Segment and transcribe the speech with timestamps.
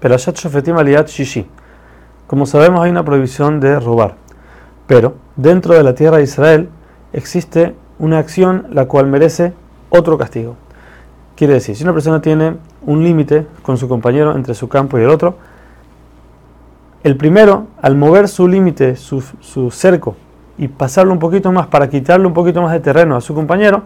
[0.00, 1.46] Perashat Shofetim Aliyat Shishi.
[2.26, 4.14] Como sabemos hay una prohibición de robar,
[4.86, 6.70] pero dentro de la tierra de Israel
[7.12, 9.52] existe una acción la cual merece
[9.90, 10.56] otro castigo.
[11.36, 15.02] Quiere decir, si una persona tiene un límite con su compañero entre su campo y
[15.02, 15.36] el otro,
[17.02, 20.16] el primero, al mover su límite, su, su cerco,
[20.56, 23.84] y pasarlo un poquito más para quitarle un poquito más de terreno a su compañero,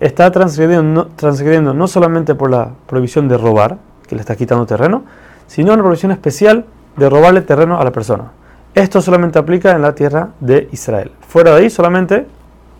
[0.00, 3.78] está transgrediendo, transgrediendo no solamente por la prohibición de robar,
[4.08, 5.04] que le está quitando terreno,
[5.46, 6.64] sino una prohibición especial
[6.96, 8.32] de robarle terreno a la persona.
[8.74, 11.12] Esto solamente aplica en la tierra de Israel.
[11.26, 12.26] Fuera de ahí solamente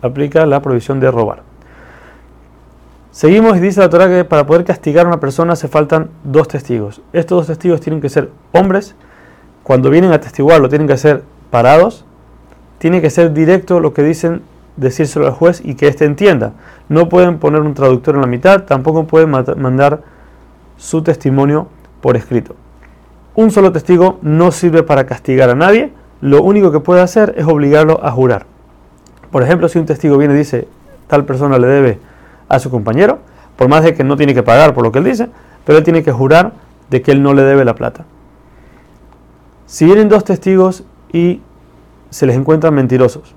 [0.01, 1.43] aplica la prohibición de robar.
[3.11, 6.47] Seguimos y dice la Torah que para poder castigar a una persona se faltan dos
[6.47, 7.01] testigos.
[7.13, 8.95] Estos dos testigos tienen que ser hombres.
[9.63, 12.05] Cuando vienen a testiguarlo tienen que ser parados
[12.79, 14.41] tiene que ser directo lo que dicen,
[14.77, 16.53] decírselo al juez y que éste entienda.
[16.87, 20.01] No pueden poner un traductor en la mitad, tampoco pueden mandar
[20.79, 21.67] su testimonio
[22.01, 22.55] por escrito.
[23.35, 27.45] Un solo testigo no sirve para castigar a nadie, lo único que puede hacer es
[27.45, 28.45] obligarlo a jurar.
[29.29, 30.67] Por ejemplo, si un testigo viene y dice,
[31.07, 31.99] tal persona le debe
[32.47, 33.19] a su compañero,
[33.57, 35.29] por más de que no tiene que pagar por lo que él dice,
[35.65, 36.53] pero él tiene que jurar
[36.89, 38.05] de que él no le debe la plata.
[39.65, 41.41] Si vienen dos testigos y
[42.09, 43.35] se les encuentran mentirosos.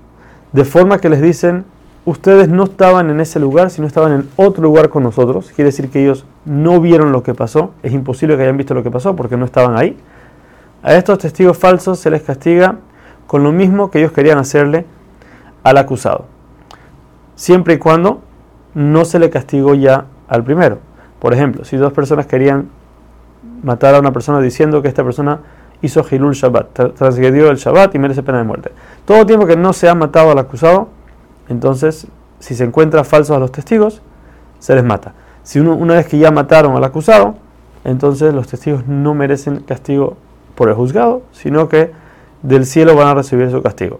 [0.53, 1.65] De forma que les dicen,
[2.05, 5.51] ustedes no estaban en ese lugar, sino estaban en otro lugar con nosotros.
[5.55, 7.71] Quiere decir que ellos no vieron lo que pasó.
[7.83, 9.97] Es imposible que hayan visto lo que pasó porque no estaban ahí.
[10.81, 12.75] A estos testigos falsos se les castiga
[13.27, 14.85] con lo mismo que ellos querían hacerle
[15.63, 16.25] al acusado.
[17.35, 18.21] Siempre y cuando
[18.73, 20.79] no se le castigó ya al primero.
[21.19, 22.69] Por ejemplo, si dos personas querían
[23.63, 25.39] matar a una persona diciendo que esta persona
[25.81, 28.71] hizo Hilul Shabbat, transgredió el Shabbat y merece pena de muerte.
[29.05, 30.89] Todo tiempo que no se ha matado al acusado,
[31.53, 32.07] entonces,
[32.39, 34.01] si se encuentra falsos a los testigos,
[34.59, 35.13] se les mata.
[35.43, 37.35] Si uno, una vez que ya mataron al acusado,
[37.83, 40.17] entonces los testigos no merecen castigo
[40.55, 41.91] por el juzgado, sino que
[42.41, 43.99] del cielo van a recibir su castigo.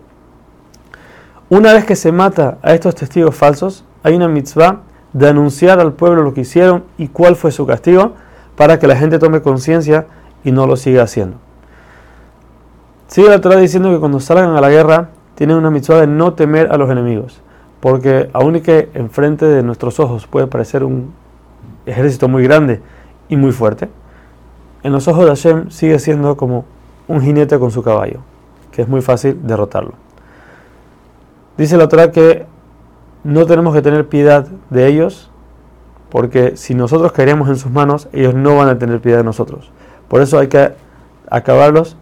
[1.50, 4.82] Una vez que se mata a estos testigos falsos, hay una mitzvah
[5.14, 8.14] de anunciar al pueblo lo que hicieron y cuál fue su castigo,
[8.56, 10.08] para que la gente tome conciencia
[10.44, 11.38] y no lo siga haciendo.
[13.08, 15.10] Sigue la Torah diciendo que cuando salgan a la guerra
[15.44, 17.42] tienen una mitzvah de no temer a los enemigos,
[17.82, 21.14] porque aun que enfrente de nuestros ojos puede parecer un
[21.86, 22.80] ejército muy grande
[23.28, 23.90] y muy fuerte,
[24.84, 26.64] en los ojos de Hashem sigue siendo como
[27.10, 28.22] un jinete con su caballo,
[28.72, 29.96] que es muy fácil derrotarlo.
[31.58, 32.46] Dice la Torah que
[33.26, 35.30] no tenemos que tener piedad de ellos,
[36.10, 39.74] porque si nosotros caeríamos en sus manos, ellos no van a tener piedad de nosotros.
[40.08, 40.72] Por eso hay que
[41.30, 41.98] acabarlos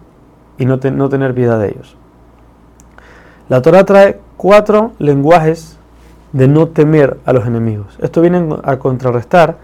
[0.60, 1.98] y no, tener piedad de ellos.
[3.52, 5.78] La Torah trae cuatro lenguajes
[6.32, 7.98] de no temer a los enemigos.
[8.00, 9.58] Esto viene a contrarrestar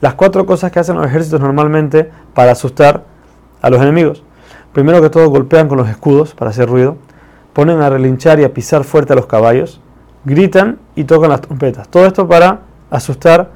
[0.00, 3.04] las cuatro cosas que hacen los ejércitos normalmente para asustar
[3.60, 4.22] a los enemigos.
[4.72, 6.96] Primero que todo golpean con los escudos para hacer ruido,
[7.52, 9.78] ponen a relinchar y a pisar fuerte a los caballos,
[10.24, 11.86] gritan y tocan las trompetas.
[11.88, 13.50] Todo esto para asustar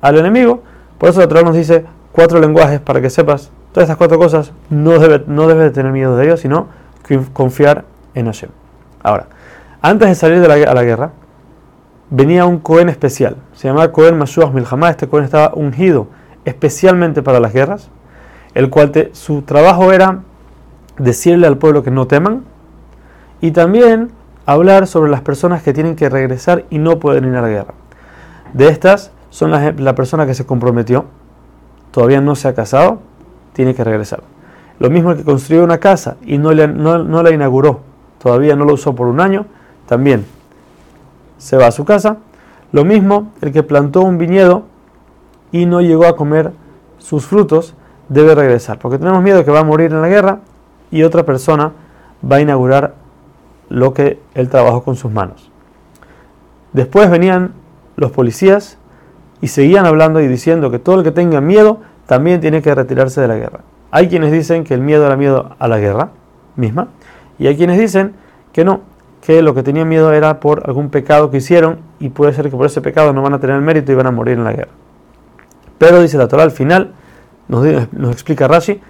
[0.00, 0.64] al enemigo.
[0.98, 4.50] Por eso la Torah nos dice cuatro lenguajes para que sepas Todas estas cuatro cosas
[4.68, 6.66] no debes no tener miedo de ellos, sino
[7.32, 7.84] confiar
[8.16, 8.50] en Hashem.
[9.02, 9.26] Ahora,
[9.82, 11.12] antes de salir a la guerra,
[12.10, 13.36] venía un Cohen especial.
[13.54, 14.90] Se llamaba Cohen Mashuach Milhamá.
[14.90, 16.08] Este Cohen estaba ungido
[16.44, 17.90] especialmente para las guerras,
[18.54, 20.20] el cual su trabajo era
[20.98, 22.44] decirle al pueblo que no teman
[23.40, 24.10] y también
[24.46, 27.74] hablar sobre las personas que tienen que regresar y no pueden ir a la guerra.
[28.52, 31.04] De estas son la persona que se comprometió,
[31.92, 33.00] todavía no se ha casado,
[33.52, 34.22] tiene que regresar.
[34.78, 37.80] Lo mismo el que construyó una casa y no, la inauguró,
[38.22, 39.46] todavía no lo usó por un año,
[39.86, 40.24] también
[41.38, 42.18] se va a su casa.
[42.72, 44.64] Lo mismo el que plantó un viñedo
[45.52, 46.52] y no llegó a comer
[46.98, 47.74] sus frutos,
[48.08, 50.40] debe regresar, porque tenemos miedo que va a morir en la guerra
[50.90, 51.72] y otra persona
[52.30, 52.94] va a inaugurar
[53.68, 55.50] lo que él trabajó con sus manos.
[56.72, 57.52] Después venían
[57.96, 58.78] los policías
[59.40, 63.20] y seguían hablando y diciendo que todo el que tenga miedo también tiene que retirarse
[63.20, 63.60] de la guerra.
[63.90, 66.10] Hay quienes dicen que el miedo era miedo a la guerra
[66.56, 66.88] misma,
[67.40, 68.12] y hay quienes dicen
[68.52, 68.82] que no,
[69.22, 72.56] que lo que tenían miedo era por algún pecado que hicieron, y puede ser que
[72.56, 74.72] por ese pecado no van a tener mérito y van a morir en la guerra.
[75.78, 76.92] Pero dice la Torah al final,
[77.48, 77.66] nos,
[78.12, 78.82] explica Rashi,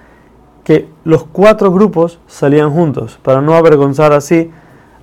[0.65, 4.51] que los cuatro grupos salían juntos para no avergonzar así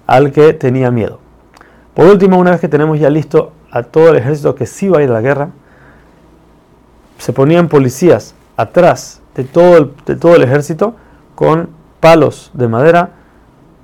[0.06, 1.20] al que tenía miedo.
[1.94, 5.00] Por último, una vez que tenemos ya listo a todo el ejército que sí va
[5.00, 5.50] a ir a la guerra,
[7.18, 10.96] se ponían policías atrás de todo el ejército
[11.34, 11.70] con
[12.02, 13.17] palos de madera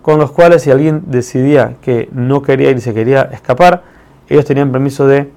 [0.03, 3.83] con los cuales si alguien decidía que no quería ir y se quería escapar,
[4.29, 5.31] ellos tenían permiso de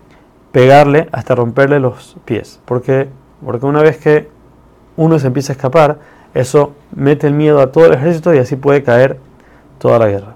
[0.50, 2.60] pegarle hasta romperle los pies.
[2.64, 3.08] Porque,
[3.44, 4.28] porque una vez que
[4.96, 5.98] uno se empieza a escapar,
[6.34, 9.18] eso mete el miedo a todo el ejército y así puede caer
[9.78, 10.35] toda la guerra.